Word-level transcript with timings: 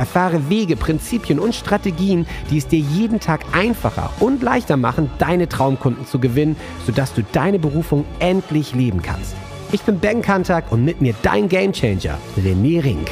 Erfahre 0.00 0.48
Wege, 0.48 0.76
Prinzipien 0.76 1.38
und 1.38 1.54
Strategien, 1.54 2.26
die 2.50 2.56
es 2.56 2.66
dir 2.66 2.78
jeden 2.78 3.20
Tag 3.20 3.44
einfacher 3.52 4.10
und 4.18 4.42
leichter 4.42 4.78
machen, 4.78 5.10
deine 5.18 5.46
Traumkunden 5.46 6.06
zu 6.06 6.18
gewinnen, 6.18 6.56
sodass 6.86 7.12
du 7.12 7.22
deine 7.22 7.58
Berufung 7.58 8.06
endlich 8.18 8.74
leben 8.74 9.02
kannst. 9.02 9.36
Ich 9.72 9.82
bin 9.82 10.00
Ben 10.00 10.22
Kantak 10.22 10.72
und 10.72 10.86
mit 10.86 11.02
mir 11.02 11.14
dein 11.20 11.50
Gamechanger, 11.50 12.16
René 12.38 12.82
Rink. 12.82 13.10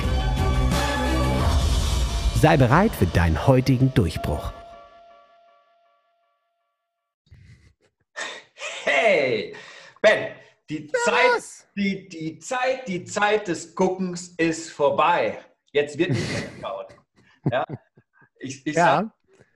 Sei 2.41 2.57
bereit 2.57 2.93
für 2.93 3.05
deinen 3.05 3.47
heutigen 3.47 3.93
Durchbruch. 3.93 4.51
Hey, 8.85 9.55
Ben, 10.01 10.29
die 10.71 10.91
Zeit, 10.91 11.67
die, 11.77 12.09
die 12.09 12.39
Zeit, 12.39 12.89
die 12.89 13.05
Zeit 13.05 13.49
des 13.49 13.75
Guckens 13.75 14.29
ist 14.39 14.71
vorbei. 14.71 15.39
Jetzt 15.79 15.99
wird 15.99 16.11
nicht 16.11 16.33
mehr 16.33 16.51
geschaut. 16.51 16.95
Ja? 17.51 17.65
Ich, 18.41 18.67
ich, 18.67 18.75
ja. 18.75 19.11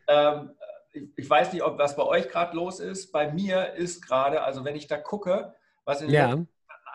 Sag, 0.06 0.38
ähm, 0.38 0.52
ich, 0.92 1.08
ich, 1.16 1.28
weiß 1.28 1.52
nicht, 1.52 1.62
ob 1.62 1.78
was 1.78 1.94
bei 1.94 2.04
euch 2.04 2.28
gerade 2.28 2.56
los 2.56 2.80
ist. 2.80 3.12
Bei 3.12 3.30
mir 3.30 3.74
ist 3.74 4.00
gerade, 4.00 4.42
also 4.42 4.64
wenn 4.64 4.76
ich 4.76 4.86
da 4.86 4.96
gucke, 4.96 5.54
was 5.84 6.00
in 6.00 6.06
den 6.06 6.14
ja. 6.14 6.26
letzten 6.28 6.48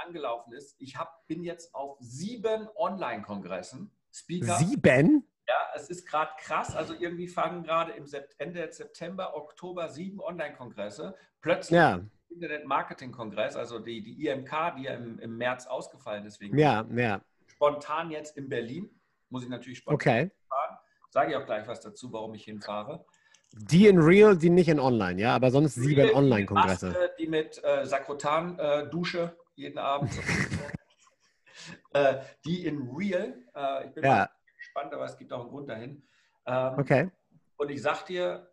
angelaufen 0.06 0.54
ist, 0.54 0.76
ich 0.80 0.96
hab, 0.98 1.28
bin 1.28 1.44
jetzt 1.44 1.76
auf 1.76 1.98
sieben 2.00 2.68
Online-Kongressen. 2.76 3.92
Speaker. 4.12 4.56
Sieben? 4.56 5.28
Ja, 5.48 5.56
es 5.76 5.90
ist 5.90 6.08
gerade 6.08 6.32
krass. 6.40 6.76
Also 6.76 6.94
irgendwie 6.94 7.28
fangen 7.28 7.64
gerade 7.64 7.92
im 7.92 8.06
Ende 8.38 8.72
September, 8.72 9.36
Oktober 9.36 9.90
sieben 9.90 10.20
Online-Kongresse. 10.20 11.16
Plötzlich 11.42 11.78
ja. 11.78 12.02
Internet-Marketing-Kongress, 12.30 13.56
also 13.56 13.80
die, 13.80 14.02
die 14.02 14.26
IMK, 14.26 14.76
die 14.78 14.84
ja 14.84 14.94
im, 14.94 15.20
im 15.20 15.38
März 15.38 15.68
ausgefallen 15.68 16.26
ist. 16.26 16.40
Wegen 16.40 16.58
ja, 16.58 16.86
ja. 16.96 17.22
Spontan 17.48 18.10
jetzt 18.12 18.38
in 18.38 18.50
Berlin. 18.50 18.90
Muss 19.30 19.44
ich 19.44 19.50
natürlich 19.50 19.80
spontan 19.80 19.96
okay. 19.96 20.32
fahren. 20.50 20.78
Sage 21.10 21.32
ich 21.32 21.38
auch 21.38 21.46
gleich 21.46 21.68
was 21.68 21.82
dazu, 21.82 22.12
warum 22.12 22.34
ich 22.36 22.46
hinfahre. 22.46 23.06
Die 23.54 23.88
in 23.88 23.98
Real, 24.00 24.38
die 24.38 24.50
nicht 24.50 24.68
in 24.68 24.80
Online, 24.80 25.22
ja, 25.22 25.36
aber 25.36 25.52
sonst 25.52 25.78
Real, 25.78 25.88
sieben 25.88 26.16
Online-Kongresse. 26.16 27.12
Die 27.18 27.28
mit 27.28 27.62
äh, 27.64 27.86
Sakrotan-Dusche 27.86 29.20
äh, 29.20 29.44
jeden 29.56 29.78
Abend. 29.78 30.12
äh, 31.94 32.18
die 32.46 32.66
in 32.66 32.90
Real, 32.96 33.34
äh, 33.56 33.88
ich 33.88 33.94
bin 33.94 34.04
ja. 34.04 34.30
gespannt, 34.58 34.94
aber 34.94 35.06
es 35.06 35.18
gibt 35.18 35.32
auch 35.32 35.42
einen 35.42 35.50
Grund 35.50 35.70
dahin. 35.70 36.04
Ähm, 36.46 36.74
okay. 36.78 37.12
Und 37.56 37.72
ich 37.72 37.82
sag 37.82 38.06
dir, 38.06 38.52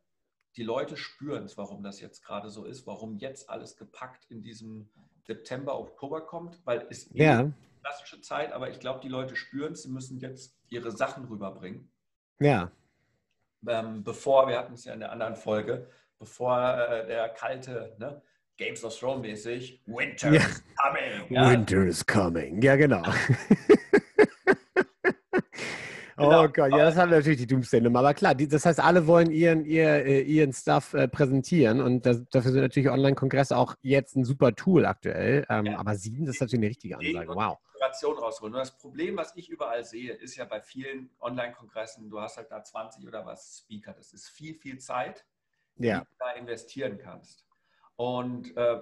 die 0.56 0.62
Leute 0.62 0.97
spüren 0.97 1.44
es, 1.44 1.59
warum 1.59 1.83
das 1.83 2.00
jetzt 2.00 2.25
gerade 2.25 2.48
so 2.48 2.64
ist, 2.64 2.86
warum 2.86 3.16
jetzt 3.19 3.50
alles 3.50 3.77
gepackt 3.77 4.25
in 4.31 4.42
diesem 4.42 4.88
September, 5.25 5.78
Oktober 5.78 6.20
kommt, 6.20 6.64
weil 6.64 6.86
es 6.88 7.09
ja. 7.12 7.42
Eh 7.42 7.53
klassische 7.84 8.20
Zeit, 8.22 8.53
aber 8.53 8.70
ich 8.70 8.81
glaube, 8.81 9.00
die 9.00 9.09
Leute 9.09 9.36
spüren 9.36 9.75
es, 9.75 9.83
sie 9.83 9.91
müssen 9.91 10.19
jetzt 10.19 10.56
ihre 10.75 10.92
Sachen 10.92 11.25
rüberbringen. 11.25 11.91
Ja. 12.41 12.70
Ähm, 13.67 14.05
bevor, 14.05 14.48
wir 14.48 14.58
hatten 14.58 14.75
es 14.75 14.84
ja 14.84 14.92
in 14.92 15.00
der 15.00 15.12
anderen 15.12 15.36
Folge, 15.36 15.89
bevor 16.19 16.58
äh, 16.58 17.06
der 17.06 17.28
kalte, 17.31 17.97
ne, 17.98 18.22
Games 18.56 18.84
of 18.84 18.97
Thrones 18.98 19.22
mäßig, 19.22 19.83
Winter 19.86 20.32
ja. 20.32 20.41
is 20.41 20.62
coming. 20.76 21.32
Ja? 21.32 21.50
Winter 21.50 21.87
is 21.87 22.04
coming, 22.06 22.62
ja 22.62 22.76
genau. 22.76 23.03
Genau. 26.16 26.44
Oh 26.44 26.48
Gott, 26.48 26.70
ja, 26.70 26.78
das 26.78 26.97
haben 26.97 27.10
natürlich 27.10 27.38
die 27.38 27.47
Doomsday-Nummer. 27.47 27.98
Aber 27.98 28.14
klar, 28.14 28.34
die, 28.34 28.47
das 28.47 28.64
heißt, 28.64 28.80
alle 28.80 29.06
wollen 29.06 29.30
ihren, 29.30 29.64
ihr, 29.64 29.88
äh, 30.04 30.22
ihren 30.22 30.52
Stuff 30.52 30.94
äh, 30.94 31.08
präsentieren 31.08 31.80
und 31.80 32.06
das, 32.06 32.25
dafür 32.30 32.52
sind 32.52 32.60
natürlich 32.62 32.88
Online-Kongresse 32.88 33.56
auch 33.56 33.75
jetzt 33.82 34.16
ein 34.16 34.24
super 34.24 34.54
Tool 34.54 34.86
aktuell. 34.86 35.44
Ähm, 35.48 35.66
ja. 35.66 35.78
Aber 35.78 35.97
sieben, 35.97 36.26
das 36.26 36.36
ist 36.36 36.41
natürlich 36.41 36.60
eine 36.60 36.70
richtige 36.70 36.98
Ansage. 36.98 37.34
Wow. 37.34 37.58
Inspiration 37.84 38.19
rausholen. 38.19 38.53
Nur 38.53 38.60
das 38.60 38.76
Problem, 38.76 39.16
was 39.16 39.36
ich 39.36 39.48
überall 39.48 39.84
sehe, 39.84 40.12
ist 40.12 40.36
ja 40.36 40.44
bei 40.44 40.60
vielen 40.60 41.10
Online-Kongressen, 41.20 42.08
du 42.08 42.20
hast 42.20 42.36
halt 42.36 42.50
da 42.50 42.62
20 42.62 43.06
oder 43.06 43.26
was 43.26 43.58
Speaker. 43.58 43.92
Das 43.92 44.12
ist 44.12 44.28
viel, 44.28 44.54
viel 44.54 44.78
Zeit, 44.78 45.24
die 45.76 45.88
ja. 45.88 46.00
du 46.00 46.06
da 46.19 46.32
investieren 46.32 46.98
kannst. 46.98 47.47
Und 47.97 48.56
äh, 48.56 48.80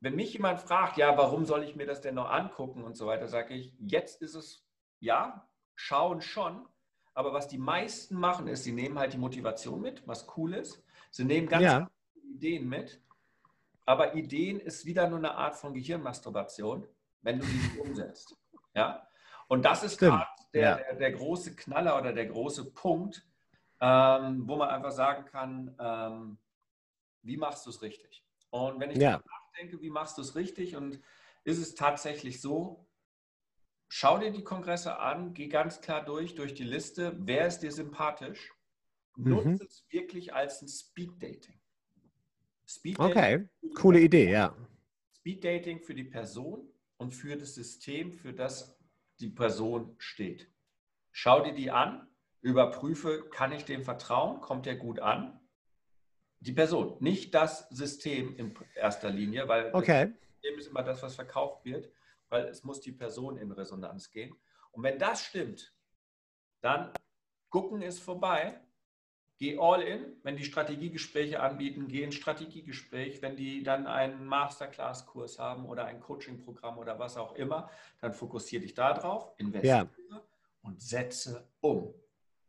wenn 0.00 0.14
mich 0.14 0.32
jemand 0.32 0.60
fragt, 0.60 0.96
ja, 0.96 1.16
warum 1.16 1.44
soll 1.46 1.62
ich 1.64 1.74
mir 1.74 1.86
das 1.86 2.00
denn 2.00 2.14
noch 2.14 2.30
angucken 2.30 2.84
und 2.84 2.96
so 2.96 3.06
weiter, 3.06 3.28
sage 3.28 3.54
ich, 3.54 3.74
jetzt 3.78 4.20
ist 4.22 4.34
es, 4.34 4.66
ja, 5.00 5.48
schauen 5.80 6.20
schon, 6.20 6.66
aber 7.14 7.32
was 7.32 7.48
die 7.48 7.58
meisten 7.58 8.14
machen, 8.14 8.46
ist, 8.46 8.64
sie 8.64 8.72
nehmen 8.72 8.98
halt 8.98 9.14
die 9.14 9.18
Motivation 9.18 9.80
mit, 9.80 10.06
was 10.06 10.26
cool 10.36 10.54
ist. 10.54 10.84
Sie 11.10 11.24
nehmen 11.24 11.48
ganz 11.48 11.64
ja. 11.64 11.90
Ideen 12.34 12.68
mit, 12.68 13.00
aber 13.86 14.14
Ideen 14.14 14.60
ist 14.60 14.84
wieder 14.84 15.08
nur 15.08 15.18
eine 15.18 15.34
Art 15.34 15.56
von 15.56 15.74
Gehirnmasturbation, 15.74 16.86
wenn 17.22 17.40
du 17.40 17.46
die 17.46 17.78
umsetzt. 17.80 18.36
Ja? 18.72 19.04
Und 19.48 19.64
das 19.64 19.82
ist 19.82 20.00
der, 20.00 20.28
ja. 20.52 20.76
der, 20.76 20.94
der, 20.94 21.10
große 21.10 21.56
Knaller 21.56 21.98
oder 21.98 22.12
der 22.12 22.26
große 22.26 22.70
Punkt, 22.70 23.26
ähm, 23.80 24.46
wo 24.46 24.54
man 24.54 24.68
einfach 24.68 24.92
sagen 24.92 25.24
kann, 25.24 25.74
ähm, 25.80 26.38
wie 27.22 27.36
machst 27.36 27.66
du 27.66 27.70
es 27.70 27.82
richtig? 27.82 28.24
Und 28.50 28.78
wenn 28.78 28.92
ich 28.92 28.98
ja. 28.98 29.20
nachdenke, 29.28 29.82
wie 29.82 29.90
machst 29.90 30.18
du 30.18 30.22
es 30.22 30.36
richtig 30.36 30.76
und 30.76 31.00
ist 31.42 31.58
es 31.58 31.74
tatsächlich 31.74 32.40
so, 32.40 32.86
schau 33.90 34.18
dir 34.18 34.30
die 34.30 34.44
Kongresse 34.44 34.98
an, 34.98 35.34
geh 35.34 35.48
ganz 35.48 35.80
klar 35.80 36.04
durch, 36.04 36.34
durch 36.36 36.54
die 36.54 36.64
Liste, 36.64 37.12
wer 37.18 37.46
ist 37.46 37.58
dir 37.58 37.72
sympathisch. 37.72 38.54
Nutze 39.16 39.48
mhm. 39.48 39.58
es 39.66 39.84
wirklich 39.90 40.32
als 40.32 40.62
ein 40.62 40.68
Speed-Dating. 40.68 41.60
Speed 42.66 42.98
okay, 43.00 43.48
coole 43.74 44.00
Idee, 44.00 44.30
ja. 44.30 44.56
Speed-Dating 45.16 45.80
für 45.80 45.94
die 45.94 46.04
Person 46.04 46.72
und 46.98 47.10
für 47.10 47.36
das 47.36 47.56
System, 47.56 48.12
für 48.12 48.32
das 48.32 48.78
die 49.18 49.28
Person 49.28 49.96
steht. 49.98 50.48
Schau 51.10 51.42
dir 51.42 51.52
die 51.52 51.72
an, 51.72 52.08
überprüfe, 52.42 53.28
kann 53.30 53.50
ich 53.50 53.64
dem 53.64 53.82
vertrauen, 53.82 54.40
kommt 54.40 54.66
der 54.66 54.76
gut 54.76 55.00
an? 55.00 55.38
Die 56.38 56.52
Person, 56.52 56.96
nicht 57.00 57.34
das 57.34 57.68
System 57.70 58.36
in 58.36 58.54
erster 58.76 59.10
Linie, 59.10 59.48
weil 59.48 59.74
okay. 59.74 60.06
das 60.06 60.28
System 60.28 60.58
ist 60.60 60.66
immer 60.68 60.82
das, 60.84 61.02
was 61.02 61.16
verkauft 61.16 61.64
wird 61.64 61.90
weil 62.30 62.46
es 62.46 62.64
muss 62.64 62.80
die 62.80 62.92
Person 62.92 63.36
in 63.36 63.52
Resonanz 63.52 64.10
gehen. 64.10 64.34
Und 64.70 64.82
wenn 64.82 64.98
das 64.98 65.22
stimmt, 65.24 65.74
dann 66.62 66.92
gucken 67.50 67.82
ist 67.82 68.00
vorbei. 68.00 68.60
Geh 69.36 69.58
all 69.58 69.82
in, 69.82 70.16
wenn 70.22 70.36
die 70.36 70.44
Strategiegespräche 70.44 71.40
anbieten, 71.40 71.88
geh 71.88 72.02
in 72.02 72.12
Strategiegespräch. 72.12 73.22
Wenn 73.22 73.36
die 73.36 73.62
dann 73.62 73.86
einen 73.86 74.26
Masterclass-Kurs 74.26 75.38
haben 75.38 75.64
oder 75.64 75.86
ein 75.86 76.00
Coaching-Programm 76.00 76.78
oder 76.78 76.98
was 76.98 77.16
auch 77.16 77.34
immer, 77.34 77.70
dann 78.00 78.12
fokussiere 78.12 78.62
dich 78.62 78.74
darauf, 78.74 79.32
investiere 79.38 79.88
ja. 80.10 80.22
und 80.62 80.80
setze 80.80 81.48
um. 81.60 81.94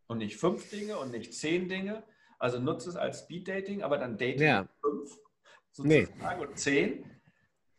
Und 0.08 0.18
nicht 0.18 0.36
fünf 0.36 0.69
Dinge 0.69 0.98
und 0.98 1.12
nicht 1.12 1.34
zehn 1.34 1.69
Dinge. 1.69 2.03
Also 2.38 2.59
nutze 2.59 2.90
es 2.90 2.98
als 2.98 3.22
Speed-Dating, 3.22 3.84
aber 3.84 3.98
dann 3.98 4.18
Dating 4.18 4.42
ja. 4.42 4.68
fünf 4.81 5.18
sozusagen 5.72 6.40
nee. 6.40 6.46
und 6.46 6.59
zehn, 6.59 7.22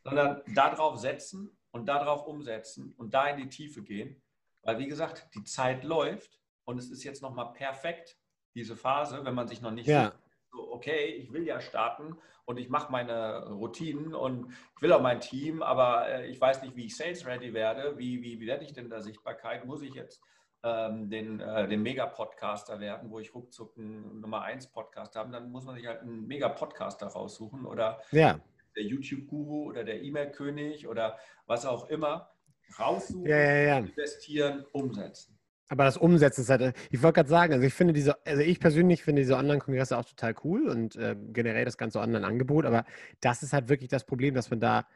sondern 0.03 0.43
darauf 0.55 0.99
setzen 0.99 1.55
und 1.73 1.87
darauf 1.87 2.27
umsetzen 2.27 2.95
und 2.97 3.15
da 3.15 3.27
in 3.27 3.39
die 3.39 3.49
Tiefe 3.49 3.83
gehen. 3.83 4.23
Weil, 4.63 4.79
wie 4.79 4.87
gesagt, 4.87 5.35
die 5.35 5.43
Zeit 5.43 5.83
läuft 5.83 6.39
und 6.65 6.79
es 6.79 6.91
ist 6.91 7.03
jetzt 7.03 7.23
nochmal 7.23 7.53
perfekt, 7.53 8.17
diese 8.55 8.77
Phase, 8.77 9.25
wenn 9.25 9.35
man 9.35 9.49
sich 9.49 9.61
noch 9.61 9.71
nicht 9.71 9.89
ja. 9.89 10.13
so, 10.53 10.73
okay, 10.73 11.07
ich 11.07 11.33
will 11.33 11.47
ja 11.47 11.61
starten 11.61 12.17
und 12.45 12.59
ich 12.59 12.69
mache 12.69 12.93
meine 12.93 13.49
Routinen 13.49 14.15
und 14.15 14.53
ich 14.77 14.83
will 14.83 14.93
auch 14.93 15.01
mein 15.01 15.21
Team, 15.21 15.63
aber 15.63 16.09
äh, 16.09 16.27
ich 16.27 16.41
weiß 16.41 16.63
nicht, 16.63 16.77
wie 16.77 16.87
ich 16.87 16.97
sales 16.97 17.27
ready 17.27 17.55
werde. 17.55 17.97
Wie, 17.99 18.23
wie, 18.23 18.39
wie 18.39 18.47
werde 18.47 18.65
ich 18.65 18.75
denn 18.75 18.91
da 18.91 19.01
Sichtbarkeit? 19.01 19.65
Muss 19.65 19.83
ich 19.83 19.95
jetzt 19.95 20.23
ähm, 20.63 21.09
den, 21.09 21.41
äh, 21.41 21.67
den 21.67 21.83
Mega-Podcaster 21.83 22.79
werden, 22.79 23.11
wo 23.11 23.19
ich 23.19 23.35
ruckzuck 23.35 23.77
einen 23.79 24.21
Nummer 24.21 24.43
1 24.43 24.69
Podcast 24.69 25.17
habe? 25.17 25.33
Dann 25.33 25.51
muss 25.51 25.65
man 25.65 25.77
sich 25.77 25.87
halt 25.87 26.03
einen 26.03 26.27
Mega-Podcaster 26.27 27.07
raussuchen 27.07 27.65
oder 27.65 28.01
ja 28.13 28.39
der 28.77 28.85
YouTube-Guru 28.85 29.69
oder 29.69 29.85
der 29.85 30.03
E-Mail-König 30.03 30.89
oder 30.89 31.19
was 31.47 31.67
auch 31.67 31.89
immer, 31.89 32.31
raussuchen, 32.79 33.27
ja, 33.27 33.39
ja, 33.39 33.63
ja. 33.63 33.79
investieren, 33.79 34.65
umsetzen. 34.73 35.39
Aber 35.69 35.85
das 35.85 35.97
Umsetzen 35.97 36.43
ist 36.43 36.51
halt, 36.51 36.77
ich 36.91 37.03
wollte 37.03 37.15
gerade 37.15 37.31
sagen, 37.31 37.55
also 37.55 37.65
ich 37.65 37.73
finde 37.73 37.95
diese, 37.95 38.27
also 38.27 38.43
ich 38.43 38.61
persönlich 38.61 39.03
finde 39.03 39.23
diese 39.23 39.37
Online-Kongresse 39.37 39.97
auch 39.97 40.05
total 40.05 40.35
cool 40.45 40.69
und 40.69 40.97
äh, 40.97 41.17
generell 41.33 41.65
das 41.65 41.79
ganze 41.79 41.99
Online-Angebot, 42.01 42.67
aber 42.67 42.85
das 43.21 43.43
ist 43.43 43.55
halt 43.55 43.71
wirklich 43.71 43.89
das 43.89 44.05
Problem, 44.05 44.35
dass 44.35 44.51
man 44.51 44.61
da, 44.61 44.87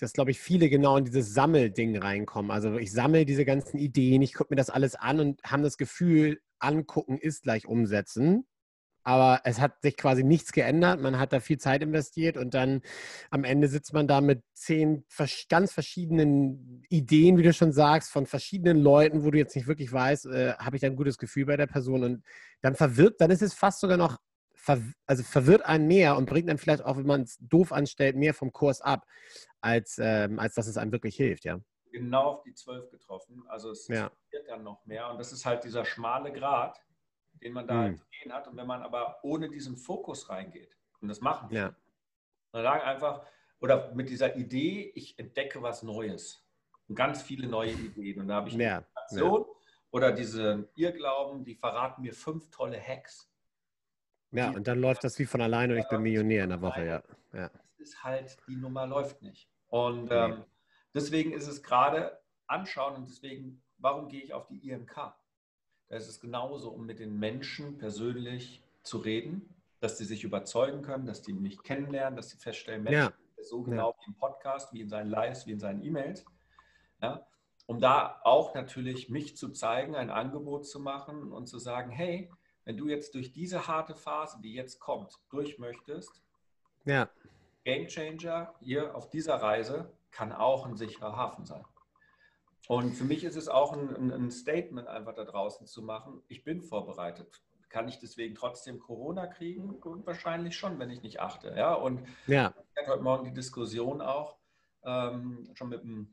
dass 0.00 0.14
glaube 0.14 0.30
ich 0.30 0.40
viele 0.40 0.70
genau 0.70 0.96
in 0.96 1.04
dieses 1.04 1.34
Sammelding 1.34 1.98
reinkommen. 1.98 2.50
Also 2.50 2.78
ich 2.78 2.90
sammle 2.90 3.26
diese 3.26 3.44
ganzen 3.44 3.76
Ideen, 3.76 4.22
ich 4.22 4.32
gucke 4.32 4.52
mir 4.54 4.56
das 4.56 4.70
alles 4.70 4.94
an 4.94 5.20
und 5.20 5.42
haben 5.44 5.62
das 5.62 5.76
Gefühl, 5.76 6.40
angucken 6.58 7.18
ist 7.18 7.42
gleich 7.42 7.66
umsetzen. 7.66 8.46
Aber 9.04 9.40
es 9.44 9.60
hat 9.60 9.80
sich 9.82 9.96
quasi 9.96 10.22
nichts 10.22 10.52
geändert. 10.52 11.00
Man 11.00 11.18
hat 11.18 11.32
da 11.32 11.40
viel 11.40 11.58
Zeit 11.58 11.82
investiert 11.82 12.36
und 12.36 12.54
dann 12.54 12.82
am 13.30 13.44
Ende 13.44 13.68
sitzt 13.68 13.92
man 13.92 14.06
da 14.06 14.20
mit 14.20 14.42
zehn 14.52 15.04
ganz 15.48 15.72
verschiedenen 15.72 16.82
Ideen, 16.88 17.38
wie 17.38 17.42
du 17.42 17.52
schon 17.52 17.72
sagst, 17.72 18.10
von 18.10 18.26
verschiedenen 18.26 18.82
Leuten, 18.82 19.24
wo 19.24 19.30
du 19.30 19.38
jetzt 19.38 19.56
nicht 19.56 19.66
wirklich 19.66 19.92
weißt, 19.92 20.26
äh, 20.26 20.54
habe 20.54 20.76
ich 20.76 20.82
da 20.82 20.88
ein 20.88 20.96
gutes 20.96 21.18
Gefühl 21.18 21.46
bei 21.46 21.56
der 21.56 21.66
Person. 21.66 22.04
Und 22.04 22.24
dann 22.60 22.74
verwirrt, 22.74 23.20
dann 23.20 23.30
ist 23.30 23.42
es 23.42 23.54
fast 23.54 23.80
sogar 23.80 23.96
noch, 23.96 24.18
ver, 24.54 24.82
also 25.06 25.22
verwirrt 25.22 25.64
einen 25.64 25.86
mehr 25.86 26.16
und 26.16 26.28
bringt 26.28 26.48
dann 26.48 26.58
vielleicht 26.58 26.84
auch, 26.84 26.96
wenn 26.96 27.06
man 27.06 27.22
es 27.22 27.38
doof 27.40 27.72
anstellt, 27.72 28.16
mehr 28.16 28.34
vom 28.34 28.52
Kurs 28.52 28.80
ab, 28.80 29.06
als, 29.60 29.98
ähm, 30.00 30.38
als 30.38 30.54
dass 30.54 30.66
es 30.66 30.76
einem 30.76 30.92
wirklich 30.92 31.16
hilft, 31.16 31.44
ja. 31.44 31.60
Genau 31.90 32.24
auf 32.32 32.42
die 32.42 32.52
zwölf 32.52 32.90
getroffen. 32.90 33.42
Also 33.48 33.70
es 33.70 33.88
ja. 33.88 34.10
dann 34.46 34.62
noch 34.62 34.84
mehr. 34.84 35.10
Und 35.10 35.18
das 35.18 35.32
ist 35.32 35.46
halt 35.46 35.64
dieser 35.64 35.86
schmale 35.86 36.30
Grat 36.32 36.78
den 37.42 37.52
man 37.52 37.66
da 37.66 37.88
mhm. 37.88 38.00
gehen 38.10 38.32
hat. 38.32 38.48
Und 38.48 38.56
wenn 38.56 38.66
man 38.66 38.82
aber 38.82 39.18
ohne 39.22 39.48
diesen 39.48 39.76
Fokus 39.76 40.28
reingeht, 40.28 40.76
und 41.00 41.08
das 41.08 41.20
machen 41.20 41.50
wir, 41.50 41.60
ja. 41.60 41.74
dann 42.52 42.62
sagen 42.62 42.82
einfach, 42.82 43.26
oder 43.60 43.92
mit 43.94 44.08
dieser 44.08 44.36
Idee, 44.36 44.92
ich 44.94 45.18
entdecke 45.18 45.62
was 45.62 45.82
Neues. 45.82 46.44
Und 46.88 46.94
ganz 46.94 47.22
viele 47.22 47.46
neue 47.48 47.72
Ideen. 47.72 48.20
Und 48.20 48.28
da 48.28 48.36
habe 48.36 48.48
ich 48.48 48.54
ja. 48.54 48.84
ja. 49.10 49.44
oder 49.90 50.12
diese 50.12 50.68
Irrglauben, 50.74 51.44
die 51.44 51.54
verraten 51.54 52.02
mir 52.02 52.14
fünf 52.14 52.50
tolle 52.50 52.80
Hacks. 52.80 53.30
Ja, 54.30 54.50
die, 54.50 54.56
und 54.56 54.66
dann 54.66 54.80
läuft 54.80 55.04
das 55.04 55.18
wie 55.18 55.24
von 55.24 55.40
alleine 55.40 55.74
und 55.74 55.80
ich 55.80 55.88
bin 55.88 56.02
Millionär 56.02 56.44
in 56.44 56.50
der 56.50 56.60
Woche, 56.60 56.84
ja. 56.84 57.02
ja. 57.32 57.48
Das 57.48 57.88
ist 57.88 58.04
halt, 58.04 58.36
die 58.46 58.56
Nummer 58.56 58.86
läuft 58.86 59.22
nicht. 59.22 59.50
Und 59.68 60.08
ähm, 60.10 60.44
deswegen 60.94 61.32
ist 61.32 61.46
es 61.46 61.62
gerade 61.62 62.20
anschauen 62.46 62.96
und 62.96 63.08
deswegen, 63.08 63.62
warum 63.78 64.08
gehe 64.08 64.22
ich 64.22 64.32
auf 64.32 64.46
die 64.46 64.68
IMK? 64.68 65.14
Da 65.88 65.96
ist 65.96 66.08
es 66.08 66.20
genauso, 66.20 66.70
um 66.70 66.84
mit 66.86 66.98
den 66.98 67.18
Menschen 67.18 67.78
persönlich 67.78 68.62
zu 68.82 68.98
reden, 68.98 69.54
dass 69.80 69.98
sie 69.98 70.04
sich 70.04 70.24
überzeugen 70.24 70.82
können, 70.82 71.06
dass 71.06 71.22
die 71.22 71.32
mich 71.32 71.62
kennenlernen, 71.62 72.16
dass 72.16 72.30
sie 72.30 72.36
feststellen, 72.36 72.82
Mensch, 72.82 72.96
ja. 72.96 73.12
so 73.42 73.62
genau 73.62 73.90
ja. 73.90 73.96
wie 74.00 74.10
im 74.10 74.16
Podcast, 74.16 74.72
wie 74.72 74.80
in 74.80 74.88
seinen 74.88 75.10
Lives, 75.10 75.46
wie 75.46 75.52
in 75.52 75.60
seinen 75.60 75.82
E-Mails. 75.82 76.24
Ja? 77.00 77.26
Um 77.66 77.80
da 77.80 78.20
auch 78.24 78.54
natürlich 78.54 79.08
mich 79.08 79.36
zu 79.36 79.50
zeigen, 79.50 79.94
ein 79.94 80.10
Angebot 80.10 80.66
zu 80.66 80.80
machen 80.80 81.32
und 81.32 81.46
zu 81.46 81.58
sagen, 81.58 81.90
hey, 81.90 82.30
wenn 82.64 82.76
du 82.76 82.88
jetzt 82.88 83.14
durch 83.14 83.32
diese 83.32 83.66
harte 83.66 83.94
Phase, 83.94 84.38
die 84.42 84.52
jetzt 84.52 84.80
kommt, 84.80 85.14
durch 85.30 85.58
möchtest, 85.58 86.22
ja. 86.84 87.08
Game 87.64 87.86
Changer 87.86 88.54
hier 88.60 88.94
auf 88.94 89.10
dieser 89.10 89.36
Reise 89.36 89.92
kann 90.10 90.32
auch 90.32 90.66
ein 90.66 90.76
sicherer 90.76 91.16
Hafen 91.16 91.44
sein. 91.44 91.64
Und 92.68 92.92
für 92.92 93.04
mich 93.04 93.24
ist 93.24 93.36
es 93.36 93.48
auch 93.48 93.72
ein, 93.72 94.12
ein, 94.12 94.30
Statement 94.30 94.88
einfach 94.88 95.14
da 95.14 95.24
draußen 95.24 95.66
zu 95.66 95.82
machen. 95.82 96.20
Ich 96.28 96.44
bin 96.44 96.60
vorbereitet. 96.60 97.42
Kann 97.70 97.88
ich 97.88 97.98
deswegen 97.98 98.34
trotzdem 98.34 98.78
Corona 98.78 99.26
kriegen? 99.26 99.70
Und 99.70 100.06
wahrscheinlich 100.06 100.54
schon, 100.54 100.78
wenn 100.78 100.90
ich 100.90 101.02
nicht 101.02 101.18
achte. 101.18 101.54
Ja, 101.56 101.72
und 101.72 102.06
ja. 102.26 102.54
ich 102.74 102.82
hatte 102.82 102.92
heute 102.92 103.02
Morgen 103.02 103.24
die 103.24 103.32
Diskussion 103.32 104.02
auch 104.02 104.36
ähm, 104.84 105.48
schon 105.54 105.70
mit 105.70 105.82
dem, 105.82 106.12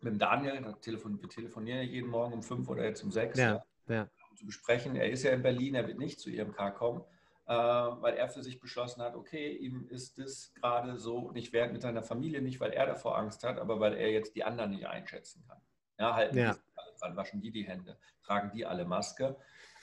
mit 0.00 0.14
dem 0.14 0.18
Daniel. 0.18 0.74
Telefon, 0.80 1.22
wir 1.22 1.28
telefonieren 1.28 1.78
ja 1.78 1.84
jeden 1.84 2.10
Morgen 2.10 2.34
um 2.34 2.42
fünf 2.42 2.68
oder 2.68 2.84
jetzt 2.84 3.04
um 3.04 3.12
sechs. 3.12 3.38
Ja, 3.38 3.64
ja. 3.86 4.08
Um 4.30 4.36
zu 4.36 4.44
besprechen. 4.44 4.96
Er 4.96 5.08
ist 5.08 5.22
ja 5.22 5.30
in 5.30 5.42
Berlin, 5.42 5.76
er 5.76 5.86
wird 5.86 5.98
nicht 5.98 6.18
zu 6.18 6.30
IMK 6.30 6.74
kommen. 6.74 7.04
Äh, 7.46 7.52
weil 7.54 8.14
er 8.14 8.28
für 8.28 8.42
sich 8.42 8.58
beschlossen 8.58 9.02
hat, 9.02 9.14
okay, 9.14 9.52
ihm 9.52 9.86
ist 9.88 10.18
das 10.18 10.52
gerade 10.54 10.98
so 10.98 11.30
nicht 11.30 11.52
wert 11.52 11.72
mit 11.72 11.82
seiner 11.82 12.02
Familie, 12.02 12.42
nicht 12.42 12.58
weil 12.58 12.72
er 12.72 12.86
davor 12.86 13.16
Angst 13.16 13.44
hat, 13.44 13.60
aber 13.60 13.78
weil 13.78 13.94
er 13.94 14.10
jetzt 14.10 14.34
die 14.34 14.42
anderen 14.42 14.72
nicht 14.72 14.88
einschätzen 14.88 15.44
kann. 15.46 15.60
Ja, 15.98 16.14
halten 16.14 16.36
ja. 16.36 16.52
die 16.54 17.00
dran, 17.00 17.16
waschen 17.16 17.40
die 17.40 17.50
die 17.50 17.64
Hände, 17.64 17.96
tragen 18.24 18.50
die 18.54 18.64
alle 18.64 18.84
Maske. 18.84 19.36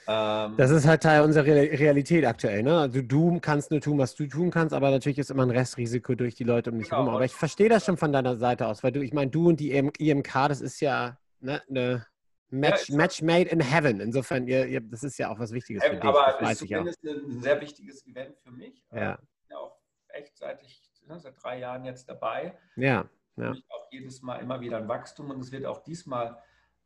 Ähm, 0.06 0.56
das 0.58 0.70
ist 0.72 0.86
halt 0.86 1.02
Teil 1.04 1.24
unserer 1.24 1.46
Realität 1.46 2.26
aktuell. 2.26 2.62
Ne? 2.64 2.78
Also 2.78 3.02
du 3.02 3.40
kannst 3.40 3.72
nur 3.72 3.80
tun, 3.80 3.98
was 3.98 4.16
du 4.16 4.28
tun 4.28 4.52
kannst, 4.52 4.74
aber 4.74 4.92
natürlich 4.92 5.18
ist 5.18 5.32
immer 5.32 5.44
ein 5.44 5.52
Restrisiko 5.52 6.16
durch 6.16 6.36
die 6.36 6.44
Leute 6.44 6.72
um 6.72 6.80
dich 6.80 6.90
genau. 6.90 7.04
herum. 7.04 7.16
Aber 7.16 7.26
ich 7.26 7.34
verstehe 7.34 7.70
das 7.70 7.86
schon 7.86 7.98
von 7.98 8.12
deiner 8.12 8.36
Seite 8.36 8.68
aus, 8.68 8.84
weil 8.84 8.92
du, 8.92 9.02
ich 9.02 9.14
meine, 9.14 9.32
du 9.32 9.48
und 9.48 9.60
die 9.60 9.72
IMK, 9.72 10.34
das 10.50 10.60
ist 10.60 10.82
ja 10.82 11.18
ne, 11.40 11.62
eine 11.70 12.06
Match, 12.50 12.90
ja, 12.90 12.98
Match 12.98 13.22
made 13.22 13.50
in 13.50 13.62
heaven. 13.62 14.02
Insofern, 14.02 14.46
ihr, 14.46 14.68
ihr, 14.68 14.82
das 14.82 15.04
ist 15.04 15.18
ja 15.18 15.30
auch 15.30 15.40
was 15.40 15.54
Wichtiges 15.54 15.84
für 15.84 15.96
dich. 15.96 16.04
Aber 16.04 16.38
das 16.40 16.52
ist 16.52 16.60
zumindest 16.60 17.04
ein 17.04 17.42
sehr 17.42 17.62
wichtiges 17.62 18.06
Event 18.06 18.38
für 18.40 18.52
mich. 18.52 18.84
Ja. 18.92 19.14
Ich 19.14 19.48
bin 19.48 19.58
auch 19.58 19.78
echt 20.10 20.38
seit 20.38 20.62
ich 20.64 20.82
ne, 21.08 21.18
seit 21.18 21.42
drei 21.42 21.60
Jahren 21.60 21.86
jetzt 21.86 22.10
dabei. 22.10 22.58
Ja 22.76 23.06
ja. 23.36 23.52
auch 23.70 23.88
jedes 23.92 24.22
Mal 24.22 24.38
immer 24.38 24.62
wieder 24.62 24.78
ein 24.78 24.88
Wachstum 24.88 25.30
und 25.30 25.40
es 25.40 25.52
wird 25.52 25.66
auch 25.66 25.84
diesmal 25.84 26.42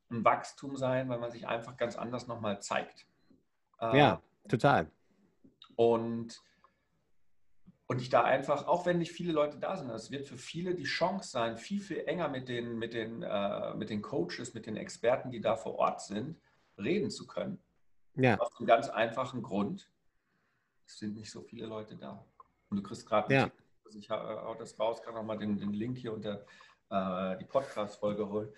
ein 0.10 0.24
Wachstum 0.24 0.76
sein, 0.76 1.10
weil 1.10 1.20
man 1.20 1.32
sich 1.32 1.48
einfach 1.48 1.78
ganz 1.78 1.98
anders 1.98 2.28
nochmal 2.28 2.62
zeigt. 2.62 3.06
Ja, 3.82 4.14
ähm, 4.14 4.50
total. 4.50 4.92
Und, 5.76 6.42
und 7.88 8.02
ich 8.02 8.10
da 8.10 8.24
einfach, 8.24 8.68
auch 8.68 8.86
wenn 8.86 8.98
nicht 8.98 9.12
viele 9.12 9.34
Leute 9.34 9.58
da 9.60 9.76
sind, 9.76 9.90
es 9.90 10.12
wird 10.12 10.26
für 10.26 10.38
viele 10.38 10.74
die 10.74 10.86
Chance 10.86 11.30
sein, 11.30 11.58
viel, 11.58 11.82
viel 11.82 12.00
enger 12.06 12.30
mit 12.30 12.48
den, 12.48 12.78
mit, 12.78 12.94
den, 12.94 13.22
äh, 13.22 13.74
mit 13.76 13.90
den 13.90 14.02
Coaches, 14.02 14.54
mit 14.54 14.66
den 14.66 14.78
Experten, 14.78 15.30
die 15.30 15.42
da 15.42 15.56
vor 15.56 15.76
Ort 15.76 16.02
sind, 16.02 16.40
reden 16.78 17.12
zu 17.12 17.28
können. 17.28 17.62
Ja. 18.16 18.40
Aus 18.40 18.52
einem 18.58 18.68
ganz 18.68 18.90
einfachen 18.90 19.44
Grund. 19.44 19.92
Es 20.86 20.98
sind 20.98 21.16
nicht 21.16 21.30
so 21.30 21.42
viele 21.42 21.68
Leute 21.68 21.96
da. 21.96 22.26
Und 22.70 22.78
du 22.78 22.84
kriegst 22.84 23.06
gerade 23.06 23.34
ja. 23.34 23.52
Also 23.88 24.00
ich 24.00 24.10
hau 24.10 24.54
das 24.60 24.78
raus, 24.78 25.02
kann 25.02 25.16
auch 25.16 25.24
mal 25.24 25.38
den, 25.38 25.58
den 25.58 25.72
Link 25.72 25.98
hier 25.98 26.12
unter 26.12 26.46
äh, 26.90 27.38
die 27.38 27.46
Podcast-Folge 27.46 28.28
holen. 28.30 28.54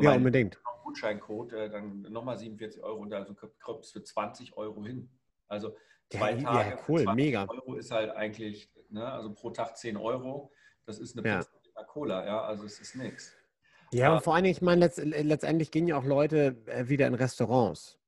Ja, 0.00 0.14
unbedingt. 0.14 0.58
Gutscheincode, 0.82 1.52
äh, 1.52 1.70
dann 1.70 2.02
nochmal 2.02 2.36
47 2.36 2.82
Euro 2.82 3.02
und 3.02 3.12
also 3.12 3.32
kommt 3.62 3.84
es 3.84 3.92
für 3.92 4.02
20 4.02 4.56
Euro 4.56 4.84
hin. 4.84 5.08
Also 5.46 5.76
zwei 6.10 6.32
ja, 6.32 6.42
Tage 6.42 6.70
ja, 6.70 6.78
cool, 6.88 7.14
mega. 7.14 7.46
Euro 7.48 7.74
ist 7.76 7.92
halt 7.92 8.10
eigentlich, 8.10 8.72
ne, 8.88 9.06
also 9.06 9.32
pro 9.32 9.50
Tag 9.50 9.76
10 9.76 9.96
Euro. 9.96 10.50
Das 10.84 10.98
ist 10.98 11.16
eine 11.16 11.28
ja. 11.28 11.44
Cola, 11.86 12.26
ja, 12.26 12.42
also 12.42 12.64
es 12.64 12.80
ist 12.80 12.96
nichts. 12.96 13.32
Ja, 13.92 14.14
und 14.14 14.24
vor 14.24 14.34
allen 14.34 14.42
Dingen, 14.42 14.56
ich 14.56 14.62
meine, 14.62 14.80
letzt, 14.80 14.98
letztendlich 14.98 15.70
gehen 15.70 15.86
ja 15.86 15.96
auch 15.96 16.04
Leute 16.04 16.56
äh, 16.66 16.88
wieder 16.88 17.06
in 17.06 17.14
Restaurants. 17.14 18.00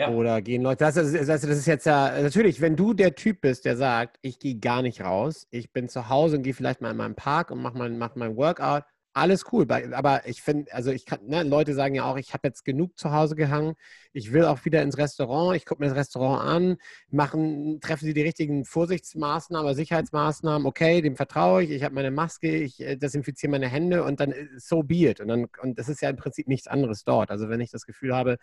Ja. 0.00 0.08
Oder 0.08 0.40
gehen 0.40 0.62
Leute, 0.62 0.78
das 0.78 0.96
ist, 0.96 1.28
das 1.28 1.44
ist 1.44 1.66
jetzt 1.66 1.84
ja, 1.84 2.22
natürlich, 2.22 2.62
wenn 2.62 2.74
du 2.74 2.94
der 2.94 3.14
Typ 3.14 3.42
bist, 3.42 3.66
der 3.66 3.76
sagt, 3.76 4.16
ich 4.22 4.38
gehe 4.38 4.58
gar 4.58 4.80
nicht 4.80 5.02
raus, 5.02 5.46
ich 5.50 5.74
bin 5.74 5.90
zu 5.90 6.08
Hause 6.08 6.38
und 6.38 6.42
gehe 6.42 6.54
vielleicht 6.54 6.80
mal 6.80 6.92
in 6.92 6.96
meinen 6.96 7.16
Park 7.16 7.50
und 7.50 7.60
mache 7.60 7.76
mein, 7.76 7.98
mach 7.98 8.16
mein 8.16 8.34
Workout, 8.34 8.84
alles 9.12 9.44
cool. 9.52 9.66
Aber 9.70 10.26
ich 10.26 10.40
finde, 10.40 10.72
also 10.72 10.90
ich 10.90 11.04
kann, 11.04 11.26
ne, 11.26 11.42
Leute 11.42 11.74
sagen 11.74 11.94
ja 11.94 12.04
auch, 12.04 12.16
ich 12.16 12.32
habe 12.32 12.48
jetzt 12.48 12.64
genug 12.64 12.98
zu 12.98 13.12
Hause 13.12 13.36
gehangen, 13.36 13.74
ich 14.14 14.32
will 14.32 14.46
auch 14.46 14.64
wieder 14.64 14.80
ins 14.80 14.96
Restaurant, 14.96 15.54
ich 15.54 15.66
gucke 15.66 15.82
mir 15.82 15.90
das 15.90 15.98
Restaurant 15.98 16.48
an, 16.48 16.76
machen, 17.10 17.78
treffen 17.82 18.06
sie 18.06 18.14
die 18.14 18.22
richtigen 18.22 18.64
Vorsichtsmaßnahmen, 18.64 19.74
Sicherheitsmaßnahmen, 19.74 20.66
okay, 20.66 21.02
dem 21.02 21.16
vertraue 21.16 21.62
ich, 21.64 21.72
ich 21.72 21.84
habe 21.84 21.94
meine 21.94 22.10
Maske, 22.10 22.56
ich 22.56 22.80
äh, 22.80 22.96
desinfiziere 22.96 23.50
meine 23.50 23.68
Hände 23.68 24.02
und 24.02 24.18
dann 24.18 24.32
äh, 24.32 24.46
so 24.56 24.82
be 24.82 25.10
it. 25.10 25.20
Und, 25.20 25.28
dann, 25.28 25.46
und 25.60 25.78
das 25.78 25.90
ist 25.90 26.00
ja 26.00 26.08
im 26.08 26.16
Prinzip 26.16 26.48
nichts 26.48 26.68
anderes 26.68 27.04
dort. 27.04 27.30
Also 27.30 27.50
wenn 27.50 27.60
ich 27.60 27.70
das 27.70 27.84
Gefühl 27.84 28.16
habe, 28.16 28.38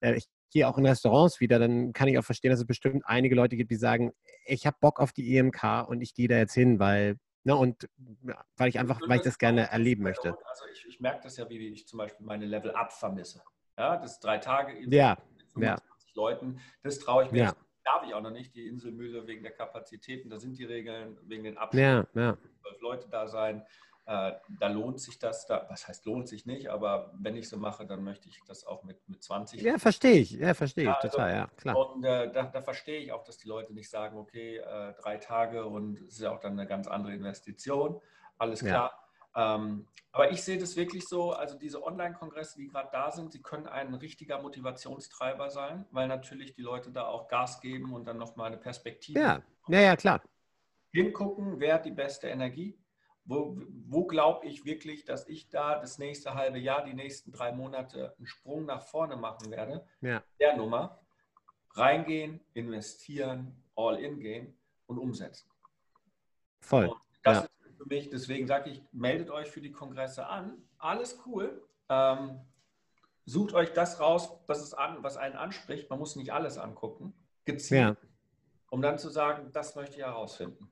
äh, 0.00 0.14
ich 0.14 0.26
gehe 0.50 0.68
auch 0.68 0.78
in 0.78 0.86
Restaurants 0.86 1.40
wieder, 1.40 1.58
dann 1.58 1.92
kann 1.92 2.08
ich 2.08 2.18
auch 2.18 2.24
verstehen, 2.24 2.50
dass 2.50 2.60
es 2.60 2.66
bestimmt 2.66 3.04
einige 3.06 3.34
Leute 3.34 3.56
gibt, 3.56 3.70
die 3.70 3.76
sagen, 3.76 4.12
ich 4.44 4.66
habe 4.66 4.76
Bock 4.80 5.00
auf 5.00 5.12
die 5.12 5.36
EMK 5.36 5.88
und 5.88 6.00
ich 6.00 6.14
gehe 6.14 6.28
da 6.28 6.36
jetzt 6.36 6.54
hin, 6.54 6.78
weil, 6.78 7.18
ne, 7.44 7.56
und 7.56 7.88
ja, 8.22 8.44
weil 8.56 8.68
ich 8.68 8.78
einfach, 8.78 9.00
weil 9.06 9.18
ich 9.18 9.24
das 9.24 9.38
gerne 9.38 9.70
erleben 9.70 10.02
möchte. 10.02 10.36
Also 10.44 10.64
ich, 10.72 10.86
ich 10.88 11.00
merke 11.00 11.22
das 11.24 11.36
ja, 11.36 11.48
wie 11.48 11.58
ich 11.68 11.86
zum 11.86 11.98
Beispiel 11.98 12.24
meine 12.24 12.46
Level 12.46 12.70
Up 12.72 12.92
vermisse. 12.92 13.42
Ja, 13.78 13.96
das 13.96 14.20
drei 14.20 14.38
Tage 14.38 14.72
ja, 14.88 15.16
mit 15.36 15.50
25 15.52 15.56
ja. 15.62 15.76
Leuten, 16.14 16.60
das 16.82 16.98
traue 16.98 17.24
ich 17.24 17.32
mir. 17.32 17.44
Ja. 17.44 17.56
Darf 17.84 18.04
ich 18.04 18.14
auch 18.14 18.20
noch 18.20 18.32
nicht, 18.32 18.54
die 18.56 18.66
Inselmühle 18.66 19.28
wegen 19.28 19.44
der 19.44 19.52
Kapazitäten, 19.52 20.28
da 20.28 20.40
sind 20.40 20.58
die 20.58 20.64
Regeln, 20.64 21.18
wegen 21.22 21.44
den 21.44 21.56
Abständen, 21.56 22.08
ja, 22.18 22.30
ja. 22.30 22.38
zwölf 22.60 22.80
Leute 22.80 23.08
da 23.08 23.28
sein. 23.28 23.64
Äh, 24.08 24.34
da 24.60 24.68
lohnt 24.68 25.00
sich 25.00 25.18
das, 25.18 25.46
da, 25.46 25.66
was 25.68 25.88
heißt 25.88 26.06
lohnt 26.06 26.28
sich 26.28 26.46
nicht, 26.46 26.68
aber 26.68 27.12
wenn 27.18 27.34
ich 27.34 27.48
so 27.48 27.56
mache, 27.56 27.86
dann 27.86 28.04
möchte 28.04 28.28
ich 28.28 28.40
das 28.46 28.64
auch 28.64 28.84
mit, 28.84 29.08
mit 29.08 29.20
20. 29.20 29.60
Ja, 29.60 29.78
verstehe 29.78 30.20
ich, 30.20 30.30
ja, 30.30 30.54
verstehe 30.54 30.84
ich, 30.84 30.90
also, 30.90 31.08
total, 31.08 31.32
ja, 31.32 31.46
klar. 31.56 31.76
Und 31.76 32.04
äh, 32.04 32.30
da, 32.30 32.44
da, 32.44 32.62
verstehe 32.62 33.00
ich 33.00 33.10
auch, 33.10 33.24
dass 33.24 33.36
die 33.38 33.48
Leute 33.48 33.74
nicht 33.74 33.90
sagen, 33.90 34.16
okay, 34.16 34.58
äh, 34.58 34.94
drei 35.02 35.16
Tage 35.16 35.66
und 35.66 35.98
es 35.98 36.14
ist 36.14 36.20
ja 36.20 36.30
auch 36.30 36.38
dann 36.38 36.52
eine 36.52 36.68
ganz 36.68 36.86
andere 36.86 37.14
Investition, 37.14 38.00
alles 38.38 38.60
klar. 38.60 38.92
Ja. 39.34 39.56
Ähm, 39.56 39.88
aber 40.12 40.30
ich 40.30 40.42
sehe 40.44 40.56
das 40.56 40.76
wirklich 40.76 41.08
so, 41.08 41.32
also 41.32 41.58
diese 41.58 41.82
Online-Kongresse, 41.82 42.58
die 42.58 42.68
gerade 42.68 42.88
da 42.92 43.10
sind, 43.10 43.32
sie 43.32 43.42
können 43.42 43.66
ein 43.66 43.92
richtiger 43.92 44.40
Motivationstreiber 44.40 45.50
sein, 45.50 45.84
weil 45.90 46.06
natürlich 46.06 46.54
die 46.54 46.62
Leute 46.62 46.92
da 46.92 47.06
auch 47.06 47.26
Gas 47.26 47.60
geben 47.60 47.92
und 47.92 48.04
dann 48.04 48.18
nochmal 48.18 48.46
eine 48.46 48.56
Perspektive. 48.56 49.18
Ja, 49.18 49.42
ja, 49.66 49.80
ja, 49.80 49.96
klar. 49.96 50.22
Hingucken, 50.92 51.58
wer 51.58 51.74
hat 51.74 51.84
die 51.84 51.90
beste 51.90 52.28
Energie, 52.28 52.78
wo, 53.26 53.56
wo 53.88 54.06
glaube 54.06 54.46
ich 54.46 54.64
wirklich, 54.64 55.04
dass 55.04 55.28
ich 55.28 55.48
da 55.48 55.78
das 55.78 55.98
nächste 55.98 56.34
halbe 56.34 56.58
Jahr, 56.58 56.84
die 56.84 56.94
nächsten 56.94 57.32
drei 57.32 57.52
Monate 57.52 58.14
einen 58.16 58.26
Sprung 58.26 58.64
nach 58.66 58.82
vorne 58.82 59.16
machen 59.16 59.50
werde? 59.50 59.86
Ja. 60.00 60.22
Der 60.40 60.56
Nummer. 60.56 61.00
Reingehen, 61.72 62.40
investieren, 62.54 63.62
all 63.74 63.98
in 63.98 64.18
gehen 64.20 64.56
und 64.86 64.98
umsetzen. 64.98 65.50
Voll. 66.60 66.86
Und 66.86 67.00
das 67.22 67.36
ja. 67.38 67.42
ist 67.42 67.76
für 67.76 67.86
mich, 67.86 68.08
deswegen 68.08 68.46
sage 68.46 68.70
ich, 68.70 68.82
meldet 68.92 69.30
euch 69.30 69.50
für 69.50 69.60
die 69.60 69.72
Kongresse 69.72 70.26
an. 70.26 70.56
Alles 70.78 71.18
cool. 71.26 71.62
Ähm, 71.88 72.40
sucht 73.26 73.52
euch 73.52 73.72
das 73.72 74.00
raus, 74.00 74.30
was, 74.46 74.62
es 74.62 74.72
an, 74.72 75.02
was 75.02 75.16
einen 75.16 75.36
anspricht. 75.36 75.90
Man 75.90 75.98
muss 75.98 76.16
nicht 76.16 76.32
alles 76.32 76.56
angucken, 76.56 77.12
gezielt, 77.44 77.80
ja. 77.80 78.08
um 78.70 78.80
dann 78.80 78.98
zu 78.98 79.10
sagen, 79.10 79.50
das 79.52 79.74
möchte 79.76 79.96
ich 79.96 80.02
herausfinden. 80.02 80.70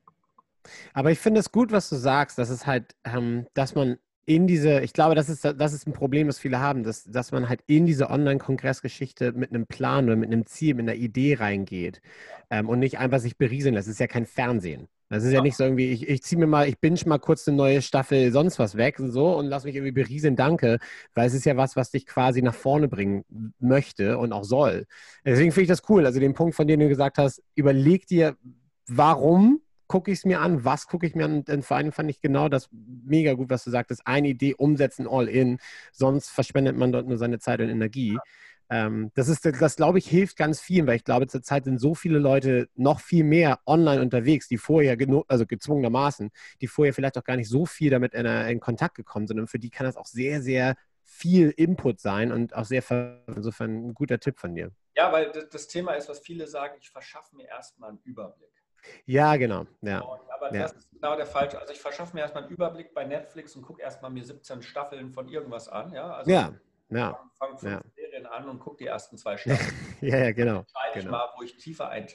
Aber 0.93 1.11
ich 1.11 1.19
finde 1.19 1.39
es 1.39 1.51
gut, 1.51 1.71
was 1.71 1.89
du 1.89 1.95
sagst, 1.95 2.37
dass 2.37 2.49
es 2.49 2.65
halt, 2.65 2.95
ähm, 3.03 3.47
dass 3.53 3.75
man 3.75 3.97
in 4.25 4.47
diese, 4.47 4.81
ich 4.81 4.93
glaube, 4.93 5.13
das 5.15 5.29
ist, 5.29 5.45
das 5.45 5.73
ist 5.73 5.87
ein 5.87 5.93
Problem, 5.93 6.27
das 6.27 6.39
viele 6.39 6.59
haben, 6.59 6.83
dass, 6.83 7.03
dass 7.03 7.31
man 7.31 7.47
halt 7.47 7.61
in 7.67 7.85
diese 7.85 8.09
Online-Kongressgeschichte 8.09 9.33
mit 9.33 9.51
einem 9.51 9.67
Plan 9.67 10.05
oder 10.05 10.15
mit 10.15 10.31
einem 10.31 10.45
Ziel, 10.47 10.73
mit 10.73 10.89
einer 10.89 10.97
Idee 10.97 11.35
reingeht 11.35 12.01
ähm, 12.49 12.67
und 12.67 12.79
nicht 12.79 12.97
einfach 12.97 13.19
sich 13.19 13.37
berieseln 13.37 13.75
lässt. 13.75 13.87
Es 13.87 13.93
ist 13.93 13.99
ja 13.99 14.07
kein 14.07 14.25
Fernsehen. 14.25 14.87
Das 15.09 15.23
ist 15.23 15.31
ja, 15.31 15.37
ja 15.37 15.43
nicht 15.43 15.55
so 15.55 15.63
irgendwie, 15.63 15.91
ich, 15.91 16.09
ich 16.09 16.23
ziehe 16.23 16.39
mir 16.39 16.47
mal, 16.47 16.67
ich 16.67 16.79
binge 16.79 16.99
mal 17.05 17.19
kurz 17.19 17.47
eine 17.47 17.55
neue 17.55 17.83
Staffel 17.83 18.31
sonst 18.31 18.57
was 18.57 18.75
weg 18.75 18.99
und 18.99 19.11
so 19.11 19.37
und 19.37 19.45
lass 19.45 19.63
mich 19.63 19.75
irgendwie 19.75 19.91
berieseln, 19.91 20.35
danke, 20.35 20.79
weil 21.13 21.27
es 21.27 21.35
ist 21.35 21.45
ja 21.45 21.55
was, 21.57 21.75
was 21.75 21.91
dich 21.91 22.07
quasi 22.07 22.41
nach 22.41 22.55
vorne 22.55 22.87
bringen 22.87 23.23
möchte 23.59 24.17
und 24.17 24.33
auch 24.33 24.43
soll. 24.43 24.87
Deswegen 25.23 25.51
finde 25.51 25.63
ich 25.63 25.69
das 25.69 25.87
cool. 25.89 26.07
Also 26.07 26.19
den 26.19 26.33
Punkt, 26.33 26.55
von 26.55 26.67
dem 26.67 26.79
du 26.79 26.87
gesagt 26.89 27.19
hast, 27.19 27.43
überleg 27.53 28.07
dir, 28.07 28.35
warum 28.87 29.61
gucke 29.95 30.11
ich 30.11 30.19
es 30.19 30.25
mir 30.25 30.41
an, 30.41 30.65
was 30.65 30.87
gucke 30.87 31.07
ich 31.07 31.15
mir 31.15 31.23
an. 31.23 31.45
Denn 31.45 31.63
vor 31.63 31.77
allem 31.77 31.93
fand 31.93 32.09
ich 32.09 32.19
genau 32.19 32.49
das 32.49 32.67
mega 32.71 33.31
gut, 33.31 33.49
was 33.49 33.63
du 33.63 33.71
sagtest. 33.71 34.05
Eine 34.05 34.27
Idee 34.27 34.53
umsetzen, 34.53 35.07
all 35.09 35.29
in. 35.29 35.57
Sonst 35.93 36.31
verschwendet 36.31 36.75
man 36.75 36.91
dort 36.91 37.07
nur 37.07 37.17
seine 37.17 37.39
Zeit 37.39 37.61
und 37.61 37.69
Energie. 37.69 38.17
Ähm, 38.69 39.11
das 39.13 39.29
ist, 39.29 39.45
das 39.45 39.77
glaube 39.77 39.99
ich, 39.99 40.05
hilft 40.05 40.35
ganz 40.35 40.59
vielen, 40.59 40.85
weil 40.85 40.97
ich 40.97 41.05
glaube, 41.05 41.27
zurzeit 41.27 41.63
sind 41.63 41.79
so 41.79 41.95
viele 41.95 42.19
Leute 42.19 42.67
noch 42.75 42.99
viel 42.99 43.23
mehr 43.23 43.61
online 43.65 44.01
unterwegs, 44.01 44.49
die 44.49 44.57
vorher, 44.57 44.97
also 45.29 45.45
gezwungenermaßen, 45.45 46.29
die 46.59 46.67
vorher 46.67 46.93
vielleicht 46.93 47.17
auch 47.17 47.23
gar 47.23 47.37
nicht 47.37 47.47
so 47.47 47.65
viel 47.65 47.89
damit 47.89 48.13
in, 48.15 48.25
in 48.25 48.59
Kontakt 48.59 48.95
gekommen 48.95 49.27
sind. 49.27 49.39
Und 49.39 49.47
für 49.47 49.59
die 49.59 49.69
kann 49.69 49.85
das 49.85 49.95
auch 49.95 50.07
sehr, 50.07 50.41
sehr 50.41 50.75
viel 51.05 51.51
Input 51.51 52.01
sein 52.01 52.33
und 52.33 52.53
auch 52.53 52.65
sehr, 52.65 52.83
insofern 53.33 53.87
ein 53.87 53.93
guter 53.93 54.19
Tipp 54.19 54.39
von 54.39 54.55
dir. 54.55 54.71
Ja, 54.97 55.09
weil 55.13 55.31
das 55.31 55.69
Thema 55.69 55.93
ist, 55.93 56.09
was 56.09 56.19
viele 56.19 56.47
sagen, 56.47 56.75
ich 56.81 56.89
verschaffe 56.89 57.33
mir 57.37 57.47
erstmal 57.47 57.91
einen 57.91 57.99
Überblick. 58.03 58.54
Ja, 59.05 59.35
genau. 59.35 59.65
Ja. 59.81 60.01
Aber 60.01 60.53
ja. 60.53 60.63
das 60.63 60.73
ist 60.73 60.91
genau 60.91 61.15
der 61.15 61.25
falsche. 61.25 61.59
Also 61.59 61.73
ich 61.73 61.79
verschaffe 61.79 62.15
mir 62.15 62.21
erstmal 62.21 62.43
einen 62.43 62.51
Überblick 62.51 62.93
bei 62.93 63.05
Netflix 63.05 63.55
und 63.55 63.63
gucke 63.63 63.81
erstmal 63.81 64.11
mir 64.11 64.23
17 64.23 64.61
Staffeln 64.61 65.11
von 65.11 65.29
irgendwas 65.29 65.67
an. 65.67 65.93
Ja, 65.93 66.13
also 66.13 66.31
ja. 66.31 66.53
ja. 66.89 67.19
Fange 67.37 67.57
fünf 67.57 67.73
ja. 67.73 67.81
Serien 67.95 68.25
an 68.25 68.49
und 68.49 68.59
gucke 68.59 68.77
die 68.77 68.87
ersten 68.87 69.17
zwei 69.17 69.37
Staffeln. 69.37 69.97
ja, 70.01 70.17
ja, 70.17 70.31
genau. 70.31 70.65
Dann 70.73 70.93
genau. 71.01 71.11
mal, 71.11 71.29
wo 71.37 71.43
ich 71.43 71.57
tiefer 71.57 71.89
ein. 71.89 72.07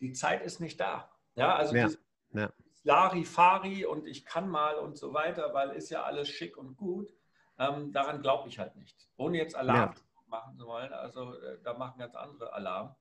Die 0.00 0.12
Zeit 0.12 0.42
ist 0.42 0.60
nicht 0.60 0.80
da. 0.80 1.10
Ja, 1.34 1.54
also 1.56 1.74
ja. 1.76 1.88
ja. 2.32 2.50
Larifari 2.82 3.84
und 3.84 4.06
ich 4.06 4.24
kann 4.24 4.48
mal 4.48 4.76
und 4.76 4.96
so 4.96 5.12
weiter, 5.12 5.52
weil 5.52 5.70
ist 5.70 5.90
ja 5.90 6.04
alles 6.04 6.28
schick 6.28 6.56
und 6.56 6.76
gut. 6.76 7.12
Ähm, 7.58 7.92
daran 7.92 8.22
glaube 8.22 8.48
ich 8.48 8.58
halt 8.58 8.76
nicht. 8.76 9.08
Ohne 9.16 9.36
jetzt 9.36 9.54
Alarm 9.54 9.94
ja. 9.94 10.02
machen 10.28 10.56
zu 10.56 10.66
wollen. 10.66 10.92
Also 10.92 11.34
äh, 11.34 11.58
da 11.62 11.74
machen 11.74 11.98
ganz 11.98 12.14
andere 12.14 12.52
Alarm. 12.54 12.96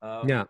Ähm, 0.00 0.28
ja 0.28 0.48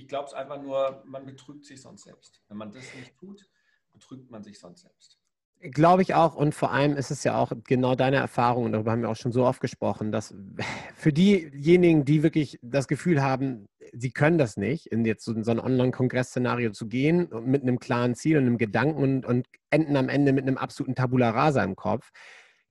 ich 0.00 0.08
glaube 0.08 0.26
es 0.28 0.32
einfach 0.32 0.60
nur, 0.60 1.02
man 1.04 1.26
betrügt 1.26 1.66
sich 1.66 1.82
sonst 1.82 2.04
selbst. 2.04 2.40
Wenn 2.48 2.56
man 2.56 2.72
das 2.72 2.84
nicht 2.94 3.14
tut, 3.18 3.46
betrügt 3.92 4.30
man 4.30 4.42
sich 4.42 4.58
sonst 4.58 4.80
selbst. 4.80 5.18
Glaube 5.60 6.00
ich 6.00 6.14
auch. 6.14 6.36
Und 6.36 6.54
vor 6.54 6.72
allem 6.72 6.96
ist 6.96 7.10
es 7.10 7.22
ja 7.22 7.36
auch 7.36 7.52
genau 7.64 7.94
deine 7.94 8.16
Erfahrung, 8.16 8.64
und 8.64 8.72
darüber 8.72 8.92
haben 8.92 9.02
wir 9.02 9.10
auch 9.10 9.16
schon 9.16 9.32
so 9.32 9.44
oft 9.44 9.60
gesprochen, 9.60 10.10
dass 10.10 10.34
für 10.94 11.12
diejenigen, 11.12 12.06
die 12.06 12.22
wirklich 12.22 12.58
das 12.62 12.88
Gefühl 12.88 13.22
haben, 13.22 13.68
sie 13.92 14.10
können 14.10 14.38
das 14.38 14.56
nicht, 14.56 14.86
in 14.86 15.04
jetzt 15.04 15.22
so, 15.22 15.34
ein 15.34 15.60
Online-Kongress-Szenario 15.60 16.70
zu 16.70 16.88
gehen, 16.88 17.28
mit 17.44 17.60
einem 17.60 17.78
klaren 17.78 18.14
Ziel 18.14 18.38
und 18.38 18.44
einem 18.44 18.56
Gedanken 18.56 19.02
und, 19.02 19.26
und 19.26 19.48
enden 19.68 19.96
am 19.96 20.08
Ende 20.08 20.32
mit 20.32 20.46
einem 20.46 20.56
absoluten 20.56 20.94
Tabula 20.94 21.28
rasa 21.28 21.62
im 21.62 21.76
Kopf, 21.76 22.10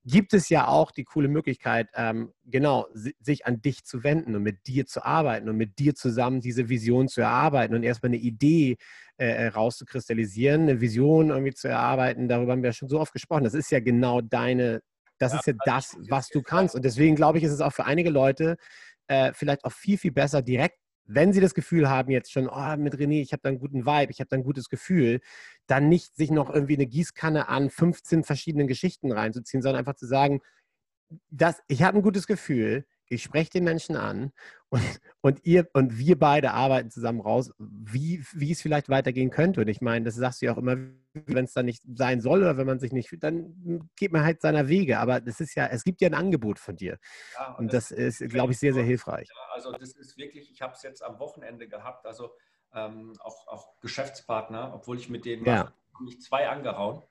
gibt 0.04 0.32
es 0.32 0.48
ja 0.48 0.66
auch 0.66 0.90
die 0.90 1.04
coole 1.04 1.28
Möglichkeit, 1.28 1.88
ähm, 1.94 2.32
genau, 2.44 2.86
sich 2.94 3.46
an 3.46 3.60
dich 3.60 3.84
zu 3.84 4.02
wenden 4.02 4.34
und 4.34 4.42
mit 4.42 4.66
dir 4.66 4.86
zu 4.86 5.04
arbeiten 5.04 5.48
und 5.48 5.56
mit 5.56 5.78
dir 5.78 5.94
zusammen 5.94 6.40
diese 6.40 6.68
Vision 6.68 7.08
zu 7.08 7.20
erarbeiten 7.20 7.74
und 7.74 7.82
erstmal 7.82 8.10
eine 8.10 8.18
Idee 8.18 8.76
äh, 9.18 9.26
äh, 9.26 9.48
rauszukristallisieren, 9.48 10.62
eine 10.62 10.80
Vision 10.80 11.30
irgendwie 11.30 11.52
zu 11.52 11.68
erarbeiten. 11.68 12.28
Darüber 12.28 12.52
haben 12.52 12.62
wir 12.62 12.70
ja 12.70 12.74
schon 12.74 12.88
so 12.88 12.98
oft 12.98 13.12
gesprochen. 13.12 13.44
Das 13.44 13.54
ist 13.54 13.70
ja 13.70 13.80
genau 13.80 14.20
deine, 14.22 14.80
das 15.18 15.32
ja, 15.32 15.38
ist 15.38 15.46
ja 15.46 15.54
das, 15.64 15.96
was 16.08 16.28
du 16.28 16.42
kannst. 16.42 16.74
Und 16.74 16.84
deswegen 16.84 17.16
glaube 17.16 17.38
ich, 17.38 17.44
ist 17.44 17.52
es 17.52 17.60
auch 17.60 17.72
für 17.72 17.84
einige 17.84 18.10
Leute 18.10 18.56
äh, 19.08 19.32
vielleicht 19.34 19.64
auch 19.64 19.72
viel, 19.72 19.98
viel 19.98 20.12
besser, 20.12 20.40
direkt 20.40 20.76
wenn 21.12 21.32
Sie 21.32 21.40
das 21.40 21.54
Gefühl 21.54 21.90
haben, 21.90 22.12
jetzt 22.12 22.30
schon, 22.30 22.48
oh, 22.48 22.76
mit 22.76 22.94
René, 22.94 23.20
ich 23.20 23.32
habe 23.32 23.40
da 23.42 23.48
einen 23.48 23.58
guten 23.58 23.84
Vibe, 23.84 24.12
ich 24.12 24.20
habe 24.20 24.28
da 24.28 24.36
ein 24.36 24.44
gutes 24.44 24.68
Gefühl, 24.68 25.20
dann 25.70 25.88
nicht 25.88 26.16
sich 26.16 26.30
noch 26.30 26.50
irgendwie 26.50 26.74
eine 26.74 26.86
Gießkanne 26.86 27.48
an 27.48 27.70
15 27.70 28.24
verschiedenen 28.24 28.66
Geschichten 28.66 29.12
reinzuziehen, 29.12 29.62
sondern 29.62 29.78
einfach 29.78 29.94
zu 29.94 30.06
sagen, 30.06 30.40
das, 31.30 31.62
ich 31.68 31.82
habe 31.82 31.98
ein 31.98 32.02
gutes 32.02 32.26
Gefühl, 32.26 32.84
ich 33.10 33.24
spreche 33.24 33.50
den 33.50 33.64
Menschen 33.64 33.96
an 33.96 34.32
und, 34.68 35.00
und 35.20 35.44
ihr 35.44 35.68
und 35.72 35.98
wir 35.98 36.16
beide 36.16 36.52
arbeiten 36.52 36.90
zusammen 36.90 37.20
raus, 37.20 37.52
wie, 37.58 38.24
wie 38.32 38.52
es 38.52 38.62
vielleicht 38.62 38.88
weitergehen 38.88 39.30
könnte. 39.30 39.62
Und 39.62 39.68
ich 39.68 39.80
meine, 39.80 40.04
das 40.04 40.14
sagst 40.14 40.40
du 40.40 40.46
ja 40.46 40.52
auch 40.52 40.58
immer, 40.58 40.76
wenn 41.12 41.44
es 41.44 41.52
dann 41.52 41.66
nicht 41.66 41.82
sein 41.96 42.20
soll 42.20 42.40
oder 42.40 42.56
wenn 42.56 42.68
man 42.68 42.78
sich 42.78 42.92
nicht 42.92 43.08
fühlt, 43.08 43.24
dann 43.24 43.90
geht 43.96 44.12
man 44.12 44.22
halt 44.22 44.40
seiner 44.40 44.68
Wege. 44.68 45.00
Aber 45.00 45.20
das 45.20 45.40
ist 45.40 45.56
ja, 45.56 45.66
es 45.66 45.82
gibt 45.82 46.00
ja 46.00 46.08
ein 46.08 46.14
Angebot 46.14 46.60
von 46.60 46.76
dir. 46.76 46.98
Ja, 47.34 47.48
und, 47.54 47.64
und 47.64 47.72
das, 47.72 47.88
das, 47.88 47.98
ist, 47.98 48.30
glaube 48.30 48.52
ich, 48.52 48.60
sehr, 48.60 48.72
sehr 48.72 48.84
hilfreich. 48.84 49.28
Ja, 49.28 49.54
also 49.54 49.72
das 49.72 49.92
ist 49.92 50.16
wirklich, 50.16 50.48
ich 50.48 50.62
habe 50.62 50.74
es 50.74 50.82
jetzt 50.82 51.02
am 51.02 51.18
Wochenende 51.18 51.66
gehabt, 51.66 52.06
also 52.06 52.30
ähm, 52.74 53.12
auch, 53.20 53.48
auch 53.48 53.80
Geschäftspartner, 53.80 54.72
obwohl 54.74 54.98
ich 54.98 55.08
mit 55.08 55.24
denen 55.24 55.44
ja. 55.44 55.72
mich 56.00 56.20
zwei 56.20 56.48
angehauen 56.48 57.02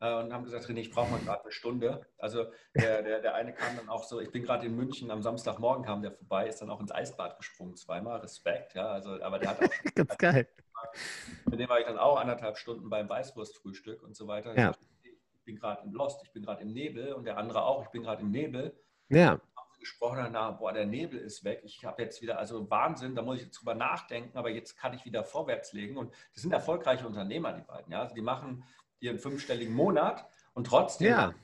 äh, 0.00 0.14
und 0.14 0.32
haben 0.32 0.44
gesagt, 0.44 0.66
René, 0.66 0.80
ich 0.80 0.90
brauche 0.90 1.10
mal 1.10 1.20
gerade 1.20 1.42
eine 1.42 1.52
Stunde. 1.52 2.06
Also 2.18 2.46
der, 2.74 3.02
der, 3.02 3.20
der 3.20 3.34
eine 3.34 3.52
kam 3.54 3.76
dann 3.76 3.88
auch 3.88 4.04
so, 4.04 4.20
ich 4.20 4.30
bin 4.30 4.42
gerade 4.42 4.66
in 4.66 4.74
München, 4.74 5.10
am 5.10 5.22
Samstagmorgen 5.22 5.84
kam 5.84 6.02
der 6.02 6.12
vorbei, 6.12 6.48
ist 6.48 6.60
dann 6.60 6.70
auch 6.70 6.80
ins 6.80 6.92
Eisbad 6.92 7.38
gesprungen, 7.38 7.76
zweimal, 7.76 8.20
Respekt, 8.20 8.74
ja, 8.74 8.88
also, 8.88 9.22
aber 9.22 9.38
der 9.38 9.50
hat 9.50 9.62
auch 9.62 9.72
schon, 9.72 9.90
Ganz 9.94 10.18
geil. 10.18 10.48
Mit 11.48 11.60
dem 11.60 11.68
war 11.68 11.78
ich 11.78 11.86
dann 11.86 11.98
auch 11.98 12.18
anderthalb 12.18 12.58
Stunden 12.58 12.90
beim 12.90 13.08
Weißwurstfrühstück 13.08 14.02
und 14.02 14.16
so 14.16 14.26
weiter. 14.26 14.58
Ja. 14.58 14.72
Ich 15.02 15.44
bin 15.44 15.56
gerade 15.56 15.82
im 15.84 15.92
Lost, 15.92 16.20
ich 16.24 16.32
bin 16.32 16.42
gerade 16.42 16.62
im 16.62 16.72
Nebel 16.72 17.12
und 17.12 17.24
der 17.24 17.36
andere 17.36 17.62
auch, 17.62 17.84
ich 17.84 17.90
bin 17.90 18.02
gerade 18.02 18.22
im 18.22 18.30
Nebel. 18.30 18.76
Ja. 19.08 19.40
Gesprochen 19.82 20.18
danach, 20.18 20.58
boah, 20.58 20.72
der 20.72 20.86
Nebel 20.86 21.18
ist 21.18 21.44
weg. 21.44 21.60
Ich 21.64 21.84
habe 21.84 22.02
jetzt 22.02 22.22
wieder, 22.22 22.38
also 22.38 22.70
Wahnsinn, 22.70 23.14
da 23.14 23.22
muss 23.22 23.36
ich 23.36 23.44
jetzt 23.44 23.58
drüber 23.58 23.74
nachdenken, 23.74 24.36
aber 24.36 24.50
jetzt 24.50 24.76
kann 24.76 24.94
ich 24.94 25.04
wieder 25.04 25.24
vorwärts 25.24 25.72
legen. 25.72 25.96
Und 25.96 26.12
das 26.32 26.42
sind 26.42 26.52
erfolgreiche 26.52 27.06
Unternehmer, 27.06 27.52
die 27.52 27.62
beiden. 27.62 27.92
Ja? 27.92 28.00
Also 28.00 28.14
die 28.14 28.22
machen 28.22 28.64
ihren 29.00 29.18
fünfstelligen 29.18 29.74
Monat 29.74 30.26
und 30.54 30.66
trotzdem 30.66 31.08
ja. 31.08 31.34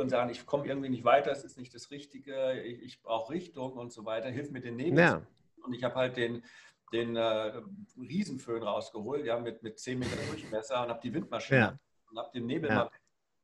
und 0.00 0.10
sagen, 0.10 0.30
ich 0.30 0.46
komme 0.46 0.66
irgendwie 0.66 0.90
nicht 0.90 1.04
weiter, 1.04 1.32
es 1.32 1.44
ist 1.44 1.58
nicht 1.58 1.74
das 1.74 1.90
Richtige, 1.90 2.60
ich, 2.62 2.82
ich 2.82 3.02
brauche 3.02 3.32
Richtung 3.32 3.72
und 3.72 3.92
so 3.92 4.04
weiter, 4.04 4.28
hilf 4.28 4.50
mir 4.50 4.60
den 4.60 4.76
Nebel. 4.76 4.98
Ja. 4.98 5.22
Und 5.64 5.72
ich 5.72 5.82
habe 5.82 5.94
halt 5.94 6.16
den, 6.16 6.44
den 6.92 7.16
äh, 7.16 7.62
Riesenföhn 7.96 8.62
rausgeholt, 8.62 9.24
ja, 9.24 9.38
mit, 9.38 9.62
mit 9.62 9.78
10 9.78 9.98
Meter 9.98 10.16
Durchmesser 10.28 10.82
und 10.82 10.90
habe 10.90 11.00
die 11.02 11.12
Windmaschine 11.12 11.60
ja. 11.60 11.78
und 12.10 12.18
habe 12.18 12.30
den 12.32 12.46
Nebel 12.46 12.70
ja. 12.70 12.90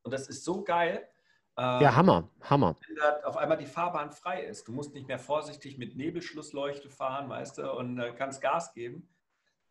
Und 0.03 0.11
das 0.11 0.27
ist 0.27 0.43
so 0.43 0.63
geil. 0.63 1.07
Äh, 1.57 1.83
ja, 1.83 1.95
Hammer, 1.95 2.29
Hammer. 2.41 2.75
Wenn 2.87 2.95
da 2.95 3.27
auf 3.27 3.37
einmal 3.37 3.57
die 3.57 3.65
Fahrbahn 3.65 4.11
frei 4.11 4.43
ist. 4.43 4.67
Du 4.67 4.71
musst 4.71 4.93
nicht 4.93 5.07
mehr 5.07 5.19
vorsichtig 5.19 5.77
mit 5.77 5.95
Nebelschlussleuchte 5.95 6.89
fahren, 6.89 7.29
weißt 7.29 7.59
du, 7.59 7.71
und 7.71 7.99
äh, 7.99 8.11
kannst 8.13 8.41
Gas 8.41 8.73
geben, 8.73 9.07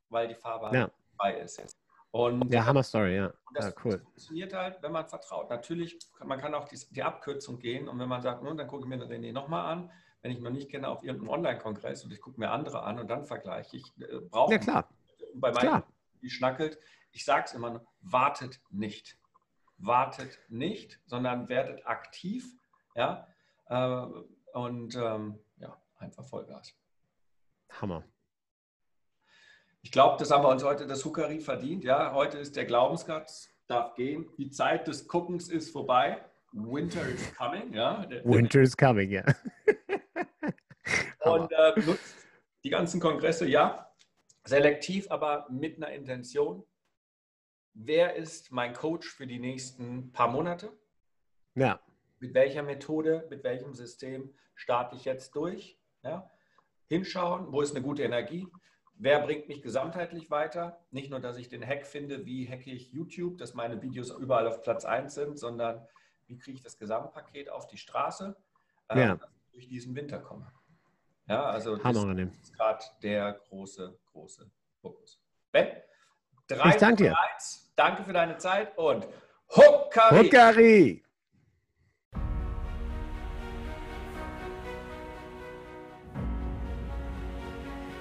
weil 0.09 0.29
die 0.29 0.35
Fahrbahn 0.35 0.75
ja. 0.75 0.91
frei 1.17 1.39
ist 1.39 1.59
jetzt. 1.59 1.79
Und, 2.13 2.53
ja, 2.53 2.67
Hammer 2.67 2.83
Story, 2.83 3.17
ja. 3.17 3.33
das 3.55 3.67
ja, 3.67 3.73
cool. 3.85 3.99
funktioniert 3.99 4.53
halt, 4.53 4.83
wenn 4.83 4.93
man 4.93 5.09
vertraut. 5.09 5.49
Natürlich, 5.49 5.99
man 6.23 6.39
kann 6.39 6.55
auch 6.55 6.69
die, 6.69 6.79
die 6.91 7.03
Abkürzung 7.03 7.59
gehen 7.59 7.89
und 7.89 7.99
wenn 7.99 8.09
man 8.09 8.21
sagt, 8.21 8.43
nun, 8.43 8.57
dann 8.59 8.69
gucke 8.69 8.83
ich 8.83 8.89
mir 8.89 8.99
den 8.99 9.11
René 9.11 9.33
nochmal 9.33 9.73
an, 9.73 9.91
wenn 10.21 10.31
ich 10.31 10.37
ihn 10.37 10.45
noch 10.45 10.51
nicht 10.51 10.71
kenne, 10.71 10.89
auf 10.89 11.03
irgendeinem 11.03 11.31
Online-Kongress 11.31 12.05
und 12.05 12.13
ich 12.13 12.21
gucke 12.21 12.39
mir 12.39 12.51
andere 12.51 12.83
an 12.83 12.99
und 12.99 13.09
dann 13.09 13.25
vergleiche 13.25 13.79
ich. 13.79 13.85
Äh, 13.99 14.21
brauche 14.31 14.53
ja, 14.53 14.59
klar. 14.59 14.89
Bei 15.35 15.53
meinen, 15.53 15.83
die 16.21 16.29
schnackelt, 16.29 16.79
ich 17.13 17.25
sage 17.25 17.47
es 17.47 17.55
immer 17.55 17.71
nur, 17.71 17.87
wartet 18.03 18.61
nicht. 18.71 19.17
Wartet 19.83 20.39
nicht, 20.49 21.01
sondern 21.07 21.49
werdet 21.49 21.87
aktiv. 21.87 22.45
Ja, 22.95 23.27
äh, 23.67 24.07
und 24.53 24.95
ähm, 24.97 25.39
ja, 25.57 25.81
einfach 25.99 26.25
Vollgas. 26.25 26.75
Hammer. 27.81 28.05
Ich 29.83 29.91
glaube, 29.91 30.17
das 30.19 30.31
haben 30.31 30.45
wir 30.45 30.49
uns 30.49 30.63
heute 30.63 30.87
das 30.87 31.05
Hukari 31.05 31.41
verdient. 31.41 31.85
Ja, 31.85 32.13
heute 32.13 32.39
ist 32.39 32.55
der 32.55 32.65
Glaubensgott, 32.65 33.31
darf 33.67 33.95
gehen. 33.95 34.31
Die 34.39 34.51
Zeit 34.51 34.87
des 34.87 35.09
Guckens 35.09 35.49
ist 35.49 35.71
vorbei. 35.71 36.25
Winter 36.53 37.07
is 37.09 37.35
coming. 37.35 37.73
Ja. 37.73 38.07
Winter 38.25 38.61
is 38.61 38.77
coming, 38.77 39.11
ja. 39.11 39.25
Und 41.25 41.51
äh, 41.51 41.81
nutzt 41.81 42.17
die 42.63 42.71
ganzen 42.71 43.01
Kongresse, 43.01 43.47
ja, 43.47 43.91
selektiv, 44.45 45.11
aber 45.11 45.47
mit 45.51 45.77
einer 45.77 45.93
Intention. 45.93 46.65
Wer 47.75 48.17
ist 48.17 48.53
mein 48.53 48.75
Coach 48.75 49.09
für 49.09 49.27
die 49.27 49.39
nächsten 49.39 50.13
paar 50.13 50.29
Monate? 50.29 50.73
Ja. 51.55 51.81
Mit 52.21 52.35
welcher 52.35 52.63
Methode, 52.63 53.27
mit 53.31 53.43
welchem 53.45 53.75
System 53.75 54.35
starte 54.55 54.97
ich 54.97 55.05
jetzt 55.05 55.35
durch? 55.35 55.79
Ja. 56.03 56.31
Hinschauen, 56.89 57.53
wo 57.53 57.61
ist 57.61 57.75
eine 57.75 57.85
gute 57.85 58.03
Energie? 58.03 58.47
Wer 58.95 59.21
bringt 59.21 59.49
mich 59.49 59.63
gesamtheitlich 59.63 60.31
weiter? 60.31 60.85
Nicht 60.91 61.11
nur, 61.11 61.19
dass 61.19 61.37
ich 61.39 61.49
den 61.49 61.67
Hack 61.67 61.87
finde, 61.87 62.27
wie 62.27 62.49
hacke 62.49 62.71
ich 62.71 62.93
YouTube, 62.93 63.39
dass 63.39 63.55
meine 63.55 63.81
Videos 63.83 64.11
überall 64.11 64.47
auf 64.47 64.63
Platz 64.63 64.85
1 64.85 65.15
sind, 65.15 65.39
sondern 65.39 65.87
wie 66.27 66.39
kriege 66.39 66.57
ich 66.57 66.63
das 66.63 66.79
Gesamtpaket 66.79 67.49
auf 67.49 67.67
die 67.67 67.79
Straße? 67.79 68.37
äh, 68.95 69.01
ja. 69.01 69.19
durch 69.53 69.69
diesen 69.69 69.95
Winter 69.95 70.19
komme. 70.19 70.53
Ja, 71.29 71.45
also 71.45 71.77
das 71.77 71.97
ist 71.97 72.55
gerade 72.55 72.85
der 73.03 73.41
große, 73.49 73.99
große 74.13 74.51
Fokus. 74.81 75.21
Ben, 75.51 75.69
drei 76.49 76.71
ich 76.71 76.77
danke 76.77 77.05
dir. 77.05 77.17
Danke 77.77 78.05
für 78.05 78.13
deine 78.13 78.37
Zeit 78.39 78.77
und 78.77 79.07
Huckari! 79.49 80.25
Huckari! 80.25 81.03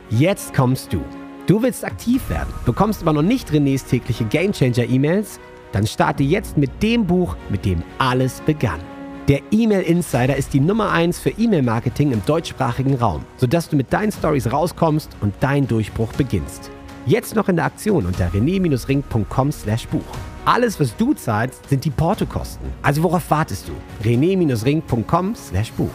Jetzt 0.09 0.53
kommst 0.53 0.91
du. 0.91 1.01
Du 1.47 1.63
willst 1.63 1.85
aktiv 1.85 2.29
werden, 2.29 2.53
bekommst 2.65 3.01
aber 3.01 3.13
noch 3.13 3.21
nicht 3.21 3.49
Renés 3.49 3.87
tägliche 3.87 4.25
Gamechanger 4.25 4.83
E-Mails? 4.83 5.39
Dann 5.71 5.87
starte 5.87 6.21
jetzt 6.21 6.57
mit 6.57 6.83
dem 6.83 7.07
Buch, 7.07 7.37
mit 7.49 7.63
dem 7.63 7.81
alles 7.97 8.41
begann. 8.41 8.81
Der 9.29 9.39
E-Mail 9.51 9.83
Insider 9.83 10.35
ist 10.35 10.53
die 10.53 10.59
Nummer 10.59 10.91
1 10.91 11.19
für 11.19 11.29
E-Mail-Marketing 11.29 12.11
im 12.11 12.25
deutschsprachigen 12.25 12.95
Raum, 12.95 13.23
sodass 13.37 13.69
du 13.69 13.77
mit 13.77 13.93
deinen 13.93 14.11
Stories 14.11 14.51
rauskommst 14.51 15.15
und 15.21 15.33
dein 15.39 15.67
Durchbruch 15.67 16.11
beginnst. 16.13 16.71
Jetzt 17.05 17.35
noch 17.35 17.49
in 17.49 17.55
der 17.55 17.65
Aktion 17.65 18.05
unter 18.05 18.27
rené-ring.com/buch. 18.31 20.01
Alles, 20.45 20.79
was 20.79 20.95
du 20.95 21.13
zahlst, 21.13 21.67
sind 21.69 21.85
die 21.85 21.89
Portokosten. 21.89 22.67
Also 22.81 23.03
worauf 23.03 23.29
wartest 23.29 23.67
du? 23.67 23.73
rené-ring.com/buch. 24.07 25.89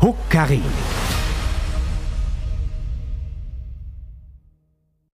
Huckari. 0.00 0.60